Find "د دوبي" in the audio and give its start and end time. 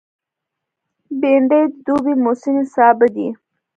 1.69-2.13